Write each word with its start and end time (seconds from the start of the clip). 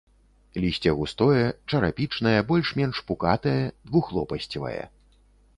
Лісце 0.61 0.93
густое, 1.01 1.43
чарапічнае, 1.73 2.35
больш-менш 2.53 3.05
пукатае, 3.11 3.57
двухлопасцевае. 3.91 4.83